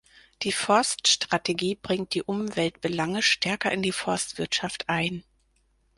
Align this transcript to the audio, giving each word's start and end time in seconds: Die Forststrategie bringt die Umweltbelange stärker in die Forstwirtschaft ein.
Die 0.41 0.51
Forststrategie 0.51 1.75
bringt 1.75 2.15
die 2.15 2.23
Umweltbelange 2.23 3.21
stärker 3.21 3.71
in 3.71 3.83
die 3.83 3.91
Forstwirtschaft 3.91 4.89
ein. 4.89 5.23